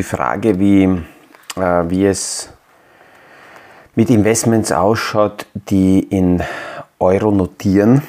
[0.00, 0.84] Die Frage, wie,
[1.56, 2.48] äh, wie es
[3.94, 6.42] mit Investments ausschaut, die in
[6.98, 8.00] Euro notieren,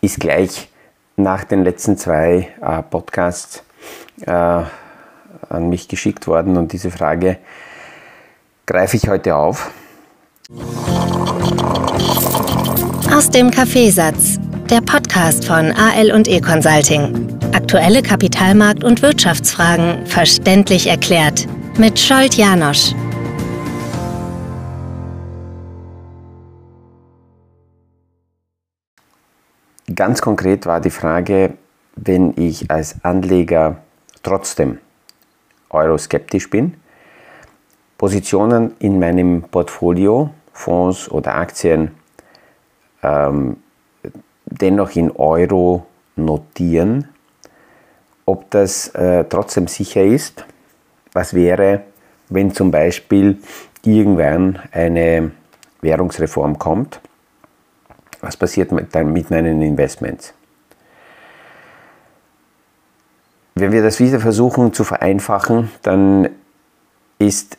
[0.00, 0.68] ist gleich
[1.16, 3.64] nach den letzten zwei äh, Podcasts
[4.24, 7.38] äh, an mich geschickt worden und diese Frage
[8.66, 9.72] greife ich heute auf.
[13.12, 14.38] Aus dem Kaffeesatz,
[14.70, 17.38] der Podcast von AL und E Consulting.
[17.54, 21.46] Aktuelle Kapitalmarkt- und Wirtschaftsfragen verständlich erklärt
[21.78, 22.92] mit Scholt Janosch.
[29.94, 31.54] Ganz konkret war die Frage,
[31.94, 33.76] wenn ich als Anleger
[34.24, 34.78] trotzdem
[35.70, 36.74] euroskeptisch bin,
[37.98, 41.92] Positionen in meinem Portfolio, Fonds oder Aktien
[43.02, 43.58] ähm,
[44.46, 45.86] dennoch in Euro
[46.16, 47.08] notieren,
[48.24, 50.44] ob das äh, trotzdem sicher ist.
[51.12, 51.82] Was wäre,
[52.28, 53.38] wenn zum Beispiel
[53.84, 55.32] irgendwann eine
[55.80, 57.00] Währungsreform kommt?
[58.20, 60.34] Was passiert mit, dann mit meinen Investments?
[63.54, 66.28] Wenn wir das wieder versuchen zu vereinfachen, dann
[67.18, 67.56] ist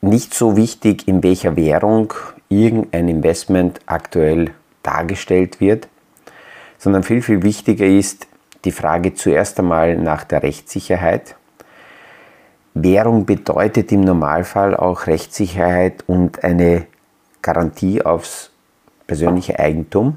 [0.00, 2.14] nicht so wichtig, in welcher Währung
[2.48, 4.52] irgendein Investment aktuell
[4.86, 5.88] dargestellt wird,
[6.78, 8.26] sondern viel, viel wichtiger ist
[8.64, 11.36] die Frage zuerst einmal nach der Rechtssicherheit.
[12.74, 16.86] Währung bedeutet im Normalfall auch Rechtssicherheit und eine
[17.42, 18.50] Garantie aufs
[19.06, 20.16] persönliche Eigentum.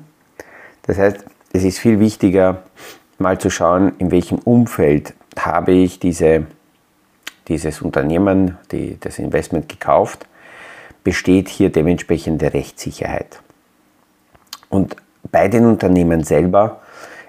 [0.83, 1.23] Das heißt,
[1.53, 2.63] es ist viel wichtiger,
[3.17, 6.47] mal zu schauen, in welchem Umfeld habe ich diese,
[7.47, 10.25] dieses Unternehmen, die, das Investment gekauft,
[11.03, 13.41] besteht hier dementsprechende Rechtssicherheit.
[14.69, 14.95] Und
[15.31, 16.81] bei den Unternehmen selber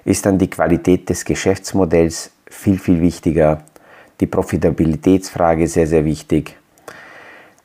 [0.04, 3.62] ist dann die Qualität des Geschäftsmodells viel, viel wichtiger.
[4.20, 6.56] Die Profitabilitätsfrage sehr, sehr wichtig.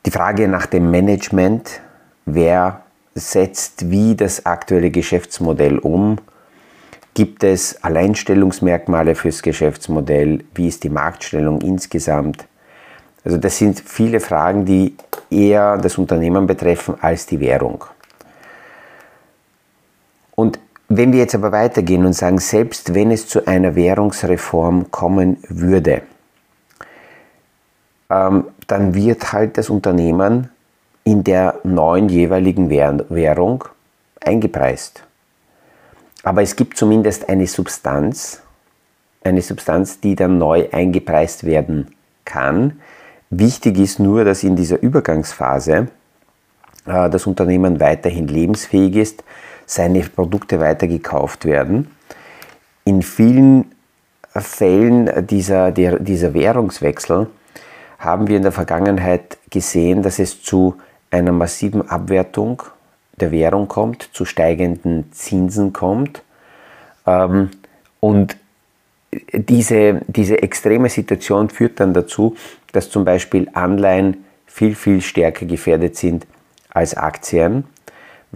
[0.04, 1.80] Die Frage nach dem Management,
[2.24, 2.82] wer
[3.14, 6.18] setzt wie das aktuelle Geschäftsmodell um?
[7.14, 10.44] Gibt es Alleinstellungsmerkmale fürs Geschäftsmodell?
[10.54, 12.46] Wie ist die Marktstellung insgesamt?
[13.24, 14.94] Also das sind viele Fragen, die
[15.30, 17.84] eher das Unternehmen betreffen als die Währung.
[20.36, 25.38] Und wenn wir jetzt aber weitergehen und sagen, selbst wenn es zu einer Währungsreform kommen
[25.48, 26.02] würde,
[28.08, 30.50] ähm, dann wird halt das Unternehmen
[31.02, 33.64] in der neuen jeweiligen Währung
[34.20, 35.02] eingepreist.
[36.22, 38.42] Aber es gibt zumindest eine Substanz,
[39.22, 42.80] eine Substanz, die dann neu eingepreist werden kann.
[43.30, 45.88] Wichtig ist nur, dass in dieser Übergangsphase
[46.86, 49.24] äh, das Unternehmen weiterhin lebensfähig ist,
[49.66, 51.90] seine Produkte weiter gekauft werden.
[52.84, 53.72] In vielen
[54.34, 57.26] Fällen dieser, der, dieser Währungswechsel
[57.98, 60.76] haben wir in der Vergangenheit gesehen, dass es zu
[61.10, 62.62] einer massiven Abwertung
[63.18, 66.22] der Währung kommt, zu steigenden Zinsen kommt.
[67.06, 67.50] Ähm,
[68.00, 68.36] und
[69.32, 72.36] diese, diese extreme Situation führt dann dazu,
[72.72, 76.26] dass zum Beispiel Anleihen viel, viel stärker gefährdet sind
[76.70, 77.64] als Aktien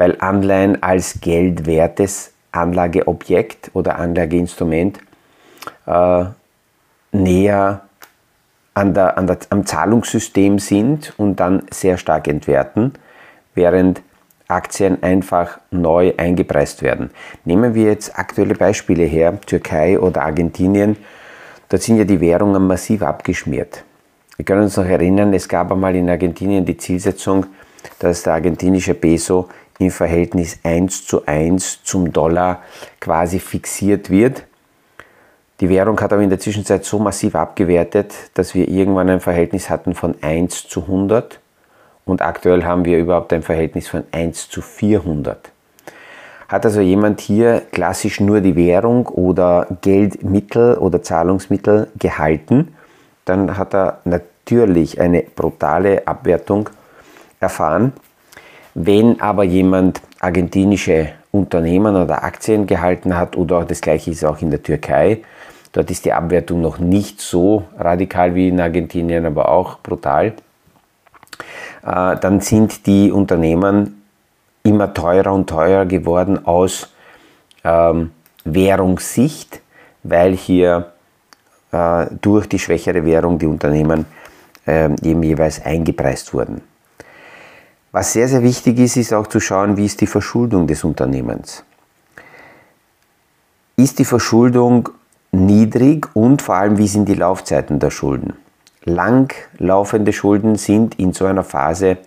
[0.01, 4.99] weil Anleihen als geldwertes Anlageobjekt oder Anlageinstrument
[5.85, 6.25] äh,
[7.13, 7.83] näher
[8.73, 12.95] an der, an der, am Zahlungssystem sind und dann sehr stark entwerten,
[13.55, 14.01] während
[14.49, 17.11] Aktien einfach neu eingepreist werden.
[17.45, 20.97] Nehmen wir jetzt aktuelle Beispiele her, Türkei oder Argentinien,
[21.69, 23.85] dort sind ja die Währungen massiv abgeschmiert.
[24.37, 27.45] Wir können uns noch erinnern, es gab einmal in Argentinien die Zielsetzung,
[27.99, 29.49] dass der argentinische Peso
[29.79, 32.63] im Verhältnis 1 zu 1 zum Dollar
[33.01, 34.45] quasi fixiert wird.
[35.61, 39.69] Die Währung hat aber in der Zwischenzeit so massiv abgewertet, dass wir irgendwann ein Verhältnis
[39.69, 41.41] hatten von 1 zu 100
[42.05, 45.51] und aktuell haben wir überhaupt ein Verhältnis von 1 zu 400.
[46.49, 52.75] Hat also jemand hier klassisch nur die Währung oder Geldmittel oder Zahlungsmittel gehalten,
[53.25, 56.71] dann hat er natürlich eine brutale Abwertung
[57.41, 57.93] erfahren
[58.75, 64.51] wenn aber jemand argentinische Unternehmen oder Aktien gehalten hat oder das gleiche ist auch in
[64.51, 65.23] der Türkei,
[65.73, 70.35] dort ist die Abwertung noch nicht so radikal wie in Argentinien, aber auch brutal,
[71.85, 74.03] äh, dann sind die Unternehmen
[74.63, 76.93] immer teurer und teurer geworden aus
[77.65, 78.11] ähm,
[78.45, 79.61] Währungssicht,
[80.03, 80.93] weil hier
[81.73, 84.07] äh, durch die schwächere Währung die Unternehmen
[84.67, 86.63] äh, eben jeweils eingepreist wurden.
[87.93, 91.65] Was sehr, sehr wichtig ist, ist auch zu schauen, wie ist die Verschuldung des Unternehmens.
[93.77, 94.91] Ist die Verschuldung
[95.33, 98.35] niedrig und vor allem, wie sind die Laufzeiten der Schulden?
[98.85, 101.99] Langlaufende Schulden sind in so einer Phase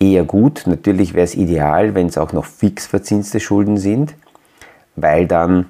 [0.00, 0.64] eher gut.
[0.66, 4.14] Natürlich wäre es ideal, wenn es auch noch fix verzinste Schulden sind,
[4.96, 5.66] weil dann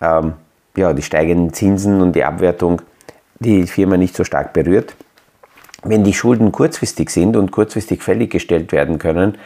[0.00, 0.34] ähm,
[0.76, 2.82] ja, die steigenden Zinsen und die Abwertung
[3.38, 4.94] die Firma nicht so stark berührt.
[5.88, 9.38] Wenn die Schulden kurzfristig sind und kurzfristig fällig gestellt werden können,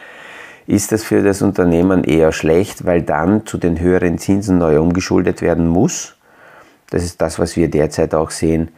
[0.67, 5.41] ist das für das Unternehmen eher schlecht, weil dann zu den höheren Zinsen neu umgeschuldet
[5.41, 6.15] werden muss.
[6.89, 8.69] Das ist das, was wir derzeit auch sehen,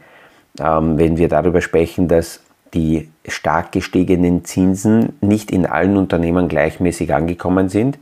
[0.60, 2.40] ähm, wenn wir darüber sprechen, dass
[2.74, 7.98] die stark gestiegenen Zinsen nicht in allen Unternehmen gleichmäßig angekommen sind.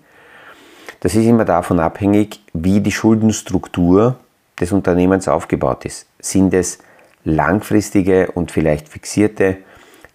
[1.00, 4.16] Das ist immer davon abhängig, wie die Schuldenstruktur
[4.60, 6.06] des Unternehmens aufgebaut ist.
[6.20, 6.78] Sind es
[7.24, 9.58] langfristige und vielleicht fixierte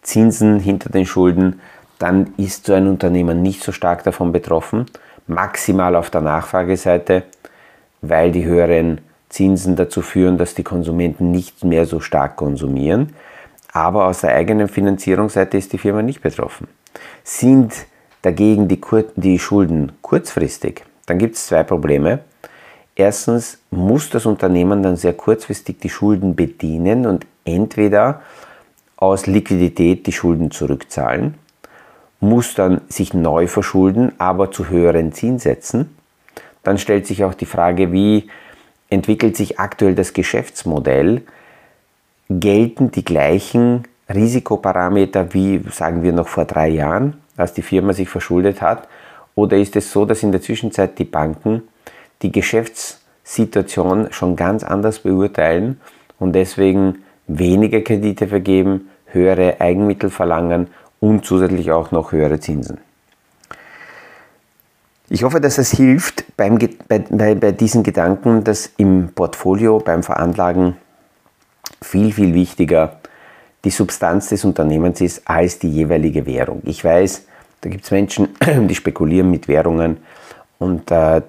[0.02, 1.62] Zinsen hinter den Schulden,
[2.00, 4.86] dann ist so ein Unternehmen nicht so stark davon betroffen.
[5.28, 7.24] Maximal auf der Nachfrageseite,
[8.02, 13.14] weil die höheren Zinsen dazu führen, dass die Konsumenten nicht mehr so stark konsumieren.
[13.74, 16.68] Aber aus der eigenen Finanzierungsseite ist die Firma nicht betroffen.
[17.24, 17.74] Sind
[18.22, 22.20] dagegen die, Kur die Schulden kurzfristig, dann gibt es zwei Probleme.
[23.00, 28.22] Erstens muss das Unternehmen dann sehr kurzfristig die Schulden bedienen und entweder
[28.98, 31.36] aus Liquidität die Schulden zurückzahlen,
[32.20, 35.96] muss dann sich neu verschulden, aber zu höheren Zinssätzen.
[36.64, 38.32] Dann stellt sich auch die Frage, wie
[38.90, 41.22] entwickelt sich aktuell das Geschäftsmodell?
[42.32, 48.10] Gelten die gleichen Risikoparameter wie, sagen wir, noch vor drei Jahren, als die Firma sich
[48.10, 48.88] verschuldet hat?
[49.36, 51.62] Oder ist es so, dass in der Zwischenzeit die Banken
[52.22, 55.80] die Geschäftssituation schon ganz anders beurteilen
[56.20, 60.68] und deswegen weniger Kredite vergeben, höhere Eigenmittel verlangen
[61.00, 62.80] und zusätzlich auch noch höhere Zinsen.
[65.10, 67.00] Ich hoffe, dass es hilft beim, bei,
[67.36, 70.76] bei, diesen Gedanken, dass im Portfolio beim Veranlagen
[71.82, 73.00] viel, viel wichtiger
[73.64, 76.62] die Substanz des Unternehmens ist als die jeweilige Währung.
[76.66, 77.26] Ich weiß,
[77.62, 78.30] da gibt es Menschen,
[78.68, 79.98] die spekulieren mit Währungen
[80.60, 81.22] und äh,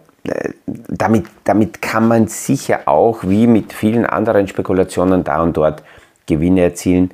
[0.66, 5.82] damit, damit kann man sicher auch, wie mit vielen anderen Spekulationen da und dort,
[6.26, 7.10] Gewinne erzielen.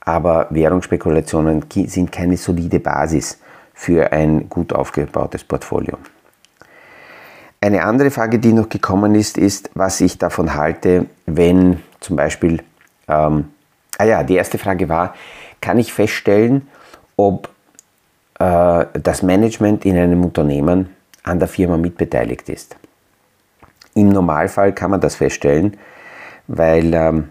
[0.00, 3.38] Aber Währungsspekulationen sind keine solide Basis
[3.74, 5.98] für ein gut aufgebautes Portfolio.
[7.60, 12.62] Eine andere Frage, die noch gekommen ist, ist, was ich davon halte, wenn zum Beispiel,
[13.06, 13.50] ähm,
[13.98, 15.14] ah ja, die erste Frage war,
[15.60, 16.68] kann ich feststellen,
[17.16, 17.50] ob
[18.38, 20.88] äh, das Management in einem Unternehmen
[21.22, 22.76] an der Firma mitbeteiligt ist.
[23.94, 25.76] Im Normalfall kann man das feststellen,
[26.46, 27.28] weil ähm,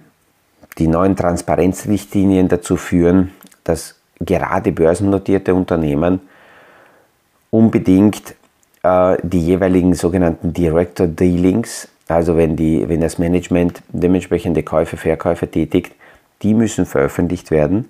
[0.77, 3.31] die neuen Transparenzrichtlinien dazu führen,
[3.63, 6.21] dass gerade börsennotierte Unternehmen
[7.49, 8.35] unbedingt
[8.83, 15.49] äh, die jeweiligen sogenannten Director Dealings, also wenn, die, wenn das Management dementsprechende Käufe, Verkäufe
[15.49, 15.93] tätigt,
[16.41, 17.89] die müssen veröffentlicht werden.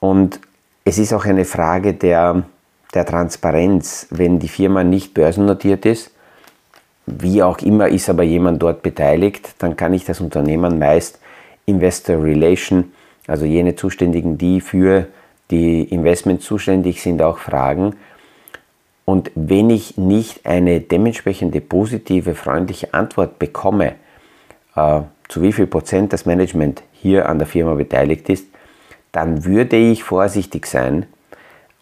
[0.00, 0.40] Und
[0.84, 2.44] es ist auch eine Frage der
[2.94, 6.10] der Transparenz, wenn die Firma nicht börsennotiert ist,
[7.06, 11.20] wie auch immer ist aber jemand dort beteiligt, dann kann ich das Unternehmen meist
[11.66, 12.92] Investor Relation,
[13.26, 15.06] also jene Zuständigen, die für
[15.50, 17.96] die Investments zuständig sind, auch fragen.
[19.04, 23.94] Und wenn ich nicht eine dementsprechende positive, freundliche Antwort bekomme,
[24.76, 28.46] äh, zu wie viel Prozent das Management hier an der Firma beteiligt ist,
[29.12, 31.06] dann würde ich vorsichtig sein,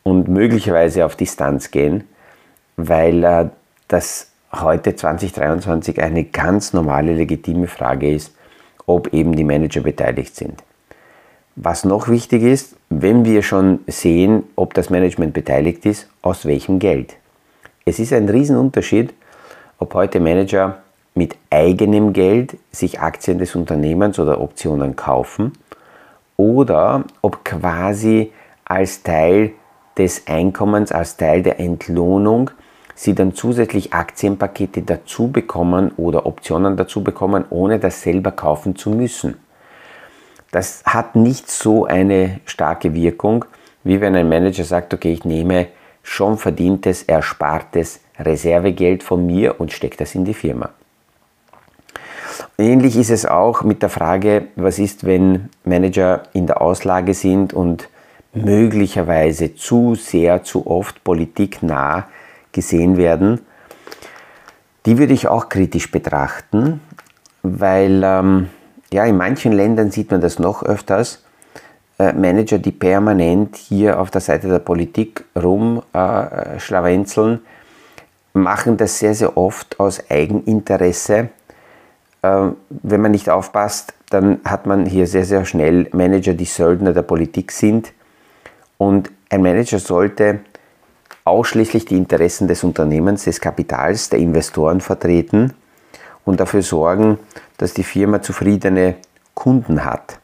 [0.06, 2.04] und möglicherweise auf Distanz gehen,
[2.76, 3.48] weil äh,
[3.88, 8.32] das heute 2023 eine ganz normale, legitime Frage ist,
[8.86, 10.62] ob eben die Manager beteiligt sind.
[11.56, 16.78] Was noch wichtig ist, wenn wir schon sehen, ob das Management beteiligt ist, aus welchem
[16.78, 17.16] Geld.
[17.84, 19.12] Es ist ein Riesenunterschied,
[19.80, 20.78] ob heute Manager
[21.16, 25.54] mit eigenem Geld sich Aktien des Unternehmens oder Optionen kaufen
[26.36, 28.30] oder ob quasi
[28.64, 29.50] als Teil
[29.98, 32.50] des Einkommens als Teil der Entlohnung
[32.96, 38.90] sie dann zusätzlich Aktienpakete dazu bekommen oder Optionen dazu bekommen, ohne das selber kaufen zu
[38.90, 39.36] müssen.
[40.50, 43.44] Das hat nicht so eine starke Wirkung,
[43.84, 45.68] wie wenn ein Manager sagt, okay, ich nehme
[46.02, 50.70] schon verdientes, erspartes Reservegeld von mir und stecke das in die Firma.
[52.58, 57.52] Ähnlich ist es auch mit der Frage, was ist, wenn Manager in der Auslage sind
[57.52, 57.88] und
[58.36, 62.08] möglicherweise zu sehr, zu oft politiknah
[62.52, 63.40] gesehen werden,
[64.86, 66.80] die würde ich auch kritisch betrachten,
[67.42, 68.48] weil ähm,
[68.92, 71.24] ja, in manchen Ländern sieht man das noch öfters.
[71.98, 79.14] Äh, Manager, die permanent hier auf der Seite der Politik rumschlawenzeln, äh, machen das sehr,
[79.14, 81.30] sehr oft aus Eigeninteresse,
[82.22, 86.92] äh, wenn man nicht aufpasst, dann hat man hier sehr, sehr schnell Manager, die Söldner
[86.92, 87.92] der Politik sind.
[88.78, 90.40] Und ein Manager sollte
[91.24, 95.54] ausschließlich die Interessen des Unternehmens, des Kapitals, der Investoren vertreten
[96.24, 97.18] und dafür sorgen,
[97.58, 98.96] dass die Firma zufriedene
[99.34, 100.18] Kunden hat.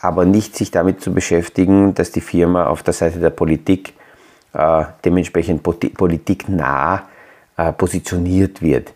[0.00, 3.94] Aber nicht sich damit zu beschäftigen, dass die Firma auf der Seite der Politik
[4.52, 7.02] äh, dementsprechend politiknah
[7.56, 8.94] äh, positioniert wird.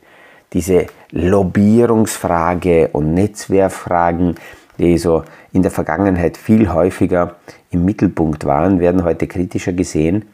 [0.53, 4.37] Diese Lobbyierungsfrage und Netzwerkfragen,
[4.79, 7.37] die so in der Vergangenheit viel häufiger
[7.71, 10.25] im Mittelpunkt waren, werden heute kritischer gesehen.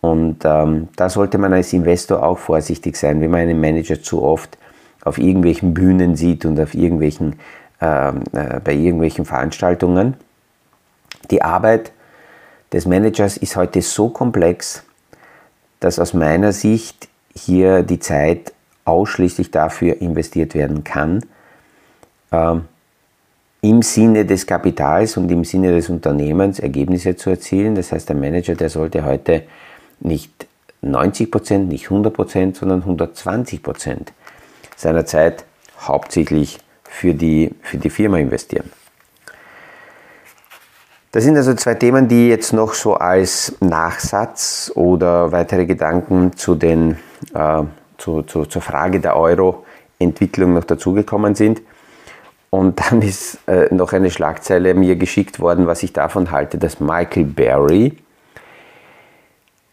[0.00, 4.22] Und ähm, da sollte man als Investor auch vorsichtig sein, wenn man einen Manager zu
[4.22, 4.56] oft
[5.04, 7.36] auf irgendwelchen Bühnen sieht und auf irgendwelchen,
[7.80, 10.14] ähm, äh, bei irgendwelchen Veranstaltungen.
[11.30, 11.92] Die Arbeit
[12.72, 14.84] des Managers ist heute so komplex,
[15.80, 18.52] dass aus meiner Sicht hier die Zeit
[18.84, 21.24] ausschließlich dafür investiert werden kann,
[22.32, 22.64] ähm,
[23.68, 27.74] im Sinne des Kapitals und im Sinne des Unternehmens Ergebnisse zu erzielen.
[27.74, 29.42] Das heißt, der Manager, der sollte heute
[29.98, 30.46] nicht
[30.82, 34.12] 90 Prozent, nicht 100 Prozent, sondern 120 Prozent
[34.76, 35.44] seiner Zeit
[35.80, 38.70] hauptsächlich für die, für die Firma investieren.
[41.10, 46.54] Das sind also zwei Themen, die jetzt noch so als Nachsatz oder weitere Gedanken zu
[46.54, 46.98] den,
[47.34, 47.62] äh,
[47.98, 51.62] zu, zu, zur Frage der Euro-Entwicklung noch dazugekommen sind.
[52.56, 56.80] Und dann ist äh, noch eine Schlagzeile mir geschickt worden, was ich davon halte, dass
[56.80, 57.98] Michael Berry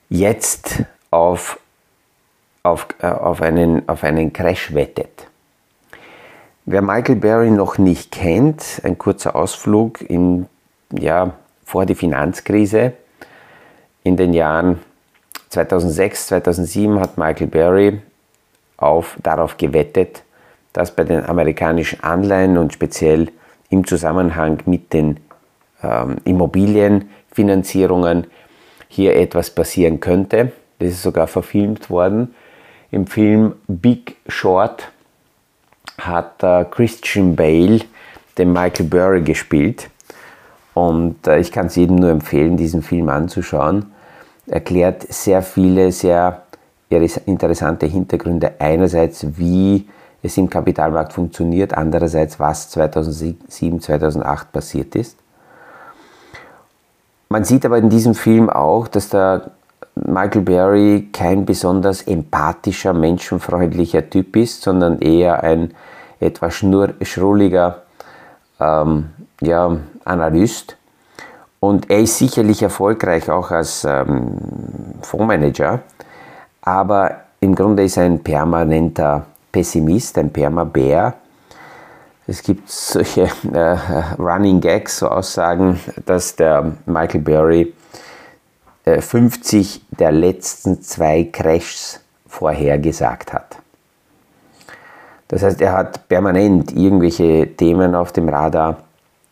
[0.09, 1.61] jetzt auf,
[2.61, 5.27] auf, äh, auf, einen, auf einen Crash wettet.
[6.65, 10.47] Wer Michael Berry noch nicht kennt, ein kurzer Ausflug in
[10.91, 12.91] ja, vor die Finanzkrise.
[14.03, 14.81] In den Jahren
[15.47, 18.01] 2006, 2007 hat Michael Berry
[18.75, 20.22] auf, darauf gewettet,
[20.73, 23.29] dass bei den amerikanischen Anleihen und speziell
[23.69, 25.19] im Zusammenhang mit den
[25.81, 28.27] ähm, Immobilienfinanzierungen
[28.87, 30.51] hier etwas passieren könnte.
[30.79, 32.35] Das ist sogar verfilmt worden.
[32.91, 34.91] Im Film Big Short
[35.99, 37.81] hat äh, Christian Bale
[38.37, 39.89] den Michael Burry gespielt.
[40.73, 43.91] Und äh, ich kann es jedem nur empfehlen, diesen Film anzuschauen.
[44.47, 46.43] Erklärt sehr viele, sehr
[46.89, 48.53] interessante Hintergründe.
[48.59, 49.87] Einerseits, wie
[50.23, 55.17] es im Kapitalmarkt funktioniert, andererseits, was 2007, 2008 passiert ist.
[57.29, 59.51] Man sieht aber in diesem Film auch, dass der
[59.95, 65.73] Michael Berry kein besonders empathischer, menschenfreundlicher Typ ist, sondern eher ein
[66.19, 67.81] etwas schrulliger
[68.59, 69.09] ähm,
[69.41, 70.77] ja, Analyst.
[71.59, 74.37] Und er ist sicherlich erfolgreich auch als ähm,
[75.01, 75.81] Fondsmanager,
[76.61, 81.13] aber im Grunde ist er ein permanenter Pessimist, ein Permabär.
[82.27, 83.21] Es gibt solche
[83.53, 83.77] äh,
[84.19, 87.73] Running Gags, so Aussagen, dass der Michael Burry
[88.83, 93.57] äh, 50 der letzten zwei Crashs vorhergesagt hat.
[95.29, 98.83] Das heißt, er hat permanent irgendwelche Themen auf dem Radar,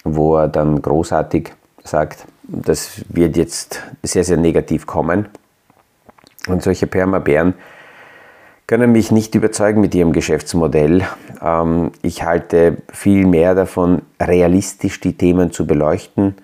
[0.04, 1.52] wo er dann großartig
[1.84, 5.30] sagt, das wird jetzt sehr, sehr negativ kommen.
[6.48, 7.54] Und solche Permabären
[8.72, 11.04] können mich nicht überzeugen mit ihrem Geschäftsmodell.
[11.44, 16.36] Ähm, ich halte viel mehr davon, realistisch die Themen zu beleuchten,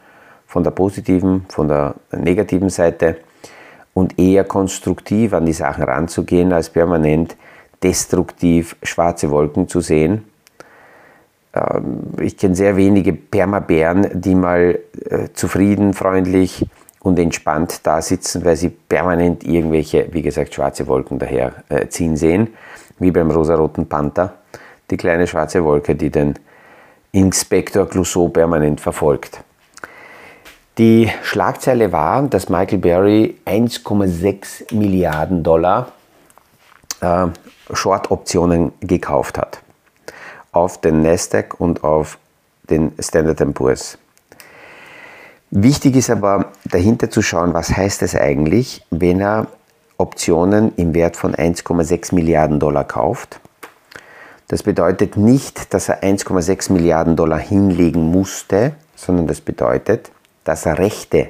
[0.45, 3.15] von der positiven, von der negativen Seite
[3.93, 7.37] und eher konstruktiv an die Sachen ranzugehen, als permanent
[7.81, 10.25] destruktiv schwarze Wolken zu sehen
[11.55, 14.79] ähm, ich kenne sehr wenige Permabären, die mal
[15.09, 16.65] äh, zufrieden, freundlich
[17.07, 22.17] und entspannt da sitzen, weil sie permanent irgendwelche, wie gesagt, schwarze Wolken daher äh, ziehen
[22.17, 22.53] sehen,
[22.99, 24.33] wie beim rosaroten Panther,
[24.91, 26.35] die kleine schwarze Wolke, die den
[27.11, 29.41] Inspektor Clouseau permanent verfolgt.
[30.77, 35.91] Die Schlagzeile war, dass Michael Berry 1,6 Milliarden Dollar
[37.01, 37.27] äh,
[37.73, 39.61] Short-Optionen gekauft hat
[40.51, 42.17] auf den Nasdaq und auf
[42.69, 43.97] den Standard Poor's.
[45.49, 49.47] Wichtig ist aber dahinter zu schauen, was heißt es eigentlich, wenn er
[49.97, 53.39] Optionen im Wert von 1,6 Milliarden Dollar kauft.
[54.49, 60.11] Das bedeutet nicht, dass er 1,6 Milliarden Dollar hinlegen musste, sondern das bedeutet,
[60.43, 61.29] dass er Rechte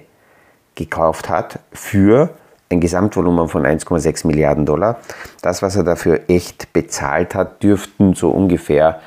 [0.75, 2.29] gekauft hat für
[2.69, 4.99] ein Gesamtvolumen von 1,6 Milliarden Dollar.
[5.41, 8.99] Das, was er dafür echt bezahlt hat, dürften so ungefähr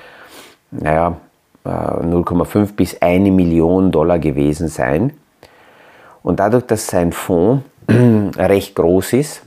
[0.70, 1.16] naja,
[1.64, 5.12] 0,5 äh, bis 1 Million Dollar gewesen sein.
[6.22, 9.42] Und dadurch, dass sein Fonds recht groß ist,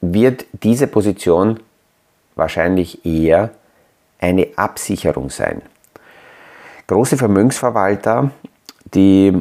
[0.00, 1.60] wird diese Position
[2.34, 3.50] wahrscheinlich eher
[4.18, 5.62] eine Absicherung sein.
[6.86, 8.30] Große Vermögensverwalter,
[8.94, 9.38] die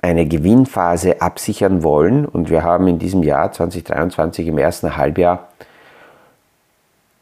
[0.00, 5.48] eine Gewinnphase absichern wollen, und wir haben in diesem Jahr 2023 im ersten Halbjahr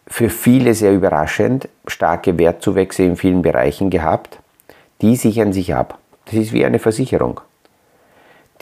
[0.07, 4.39] für viele sehr überraschend starke Wertzuwächse in vielen Bereichen gehabt,
[5.01, 5.99] die sichern sich ab.
[6.27, 7.41] Das ist wie eine Versicherung.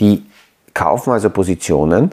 [0.00, 0.24] Die
[0.72, 2.10] kaufen also Positionen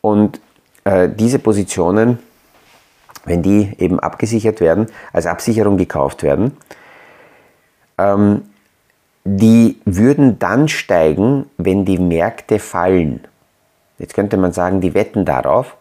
[0.00, 0.40] und
[0.84, 2.18] äh, diese Positionen,
[3.24, 6.56] wenn die eben abgesichert werden, als Absicherung gekauft werden,
[7.98, 8.42] ähm,
[9.24, 13.26] die würden dann steigen, wenn die Märkte fallen.
[13.98, 15.76] Jetzt könnte man sagen, die wetten darauf.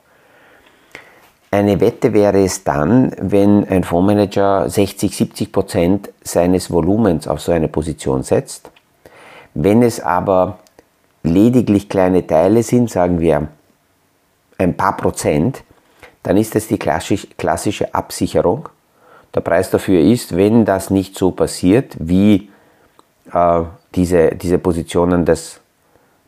[1.51, 7.51] Eine Wette wäre es dann, wenn ein Fondsmanager 60, 70 Prozent seines Volumens auf so
[7.51, 8.69] eine Position setzt.
[9.55, 10.59] Wenn es aber
[11.23, 13.47] lediglich kleine Teile sind, sagen wir
[14.59, 15.63] ein paar Prozent,
[16.21, 18.69] dann ist das die klassische Absicherung.
[19.33, 22.49] Der Preis dafür ist, wenn das nicht so passiert, wie
[23.33, 23.63] äh,
[23.95, 25.59] diese, diese Positionen das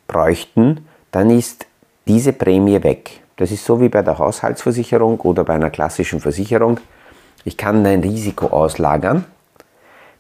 [0.08, 1.68] bräuchten, dann ist
[2.08, 3.21] diese Prämie weg.
[3.38, 6.80] Das ist so wie bei der Haushaltsversicherung oder bei einer klassischen Versicherung.
[7.44, 9.26] Ich kann ein Risiko auslagern.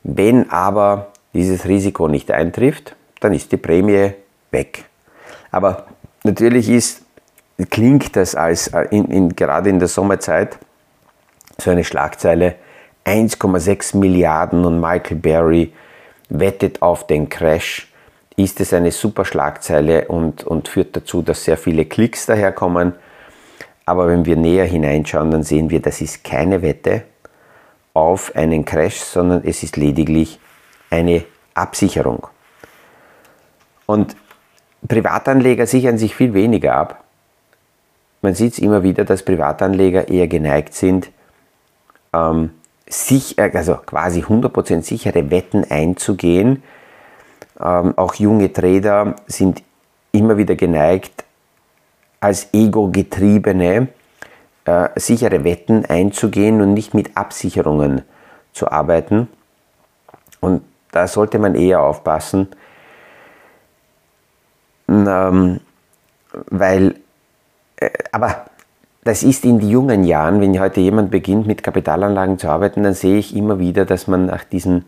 [0.04, 4.14] Wenn aber dieses Risiko nicht eintrifft, dann ist die Prämie
[4.50, 4.86] weg.
[5.52, 5.86] Aber
[6.24, 7.04] natürlich ist,
[7.70, 10.58] klingt das als äh, in, in, gerade in der Sommerzeit
[11.60, 12.56] so eine Schlagzeile
[13.06, 15.74] 1,6 Milliarden und Michael Berry
[16.30, 17.91] wettet auf den Crash,
[18.44, 22.94] ist es eine super Schlagzeile und, und führt dazu, dass sehr viele Klicks daherkommen.
[23.86, 27.04] Aber wenn wir näher hineinschauen, dann sehen wir, das ist keine Wette
[27.94, 30.40] auf einen Crash, sondern es ist lediglich
[30.90, 32.28] eine Absicherung.
[33.86, 34.16] Und
[34.88, 37.04] Privatanleger sichern sich viel weniger ab.
[38.22, 41.12] Man sieht es immer wieder, dass Privatanleger eher geneigt sind,
[42.14, 42.52] ähm,
[42.88, 46.62] sich, also quasi 100% sichere Wetten einzugehen.
[47.60, 49.64] Ähm, auch junge Trader sind
[50.12, 51.24] immer wieder geneigt,
[52.20, 53.88] als Ego-getriebene
[54.66, 58.04] äh, sichere Wetten einzugehen und nicht mit Absicherungen
[58.54, 59.28] zu arbeiten.
[60.40, 62.50] Und da sollte man eher aufpassen,
[64.88, 65.60] ähm,
[66.50, 66.96] weil,
[67.78, 68.46] äh, aber
[69.04, 72.94] das ist in die jungen Jahren, wenn heute jemand beginnt mit Kapitalanlagen zu arbeiten, dann
[72.94, 74.84] sehe ich immer wieder, dass man nach diesem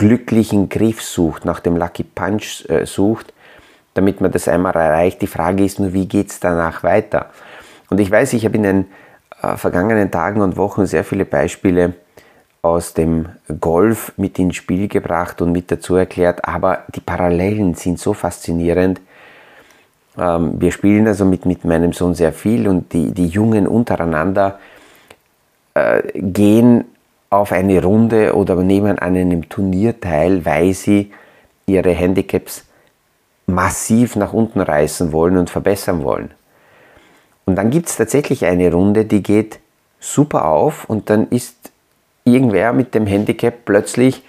[0.00, 3.34] glücklichen Griff sucht, nach dem Lucky Punch äh, sucht,
[3.92, 5.20] damit man das einmal erreicht.
[5.20, 7.26] Die Frage ist nur, wie geht es danach weiter?
[7.90, 8.86] Und ich weiß, ich habe in den
[9.42, 11.92] äh, vergangenen Tagen und Wochen sehr viele Beispiele
[12.62, 13.28] aus dem
[13.60, 19.02] Golf mit ins Spiel gebracht und mit dazu erklärt, aber die Parallelen sind so faszinierend.
[20.16, 24.60] Ähm, wir spielen also mit, mit meinem Sohn sehr viel und die, die Jungen untereinander
[25.74, 26.86] äh, gehen
[27.30, 31.12] auf eine Runde oder nehmen an einem Turnier teil, weil sie
[31.66, 32.64] ihre Handicaps
[33.46, 36.32] massiv nach unten reißen wollen und verbessern wollen.
[37.44, 39.60] Und dann gibt es tatsächlich eine Runde, die geht
[40.00, 41.70] super auf und dann ist
[42.24, 44.22] irgendwer mit dem Handicap plötzlich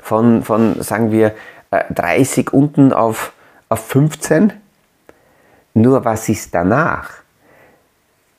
[0.00, 1.34] von, von sagen wir,
[1.70, 3.32] 30 äh, unten auf,
[3.68, 4.52] auf 15
[5.74, 7.10] nur was ist danach?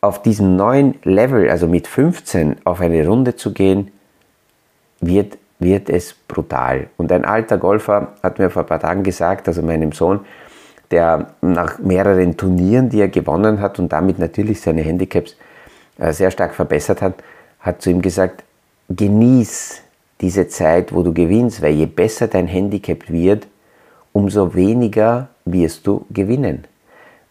[0.02, 3.92] Auf diesem neuen Level, also mit 15 auf eine Runde zu gehen,
[5.00, 6.88] wird, wird es brutal.
[6.98, 10.22] Und ein alter Golfer hat mir vor ein paar Tagen gesagt, also meinem Sohn,
[10.92, 15.36] der nach mehreren Turnieren, die er gewonnen hat und damit natürlich seine Handicaps
[15.98, 17.16] äh, sehr stark verbessert hat,
[17.60, 18.44] hat zu ihm gesagt,
[18.90, 19.82] genieß
[20.22, 23.48] diese Zeit, wo du gewinnst, weil je besser dein Handicap wird,
[24.14, 26.66] umso weniger wirst du gewinnen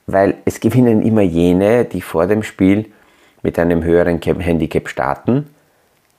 [0.07, 2.87] weil es gewinnen immer jene, die vor dem Spiel
[3.43, 5.49] mit einem höheren Handicap starten,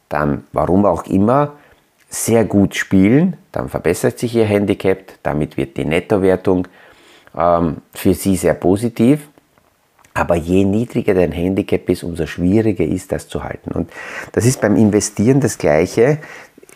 [0.10, 1.54] dann, warum auch immer,
[2.10, 6.68] sehr gut spielen, dann verbessert sich ihr Handicap, damit wird die Nettowertung
[7.38, 9.28] ähm, für sie sehr positiv.
[10.14, 13.72] Aber je niedriger dein Handicap ist, umso schwieriger ist das zu halten.
[13.72, 13.92] Und
[14.32, 16.20] das ist beim Investieren das Gleiche.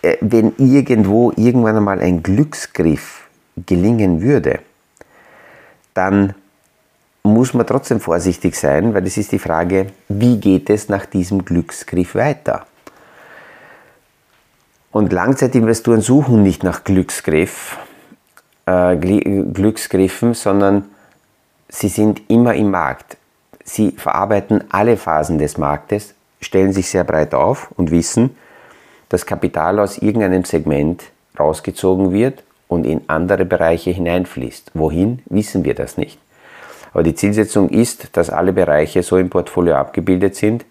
[0.01, 3.27] Äh, wenn irgendwo irgendwann einmal ein Glücksgriff
[3.65, 4.59] gelingen würde,
[5.93, 6.35] dann
[7.23, 11.45] muss man trotzdem vorsichtig sein, weil es ist die Frage, wie geht es nach diesem
[11.45, 12.65] Glücksgriff weiter?
[14.91, 17.77] Und Langzeitinvestoren suchen nicht nach Glücksgriff,
[18.65, 20.89] äh, Glücksgriffen, sondern
[21.69, 23.17] sie sind immer im Markt.
[23.63, 28.35] Sie verarbeiten alle Phasen des Marktes, stellen sich sehr breit auf und wissen,
[29.07, 31.03] dass Kapital aus irgendeinem Segment
[31.39, 34.71] rausgezogen wird und in andere Bereiche hineinfließt.
[34.73, 36.19] Wohin, wissen wir das nicht.
[36.93, 40.65] Aber die Zielsetzung ist, dass alle Bereiche so im Portfolio abgebildet sind,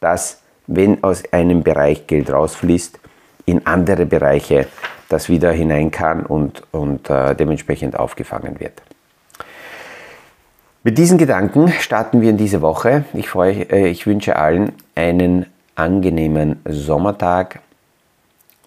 [0.00, 2.98] dass wenn aus einem Bereich Geld rausfließt,
[3.48, 4.66] in andere Bereiche
[5.08, 8.82] das wieder hinein kann und, und äh, dementsprechend aufgefangen wird.
[10.84, 13.04] Mit diesen Gedanken starten wir in diese Woche.
[13.14, 17.60] Ich, freue, äh, ich wünsche allen einen angenehmen Sommertag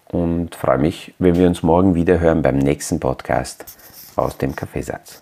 [0.08, 3.64] und freue mich, wenn wir uns morgen wieder hören beim nächsten Podcast
[4.16, 5.21] aus dem Kaffeesatz.